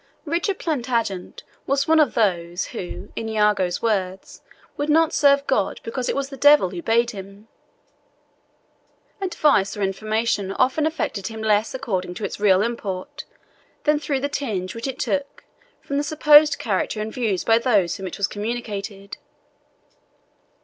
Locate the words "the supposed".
15.97-16.57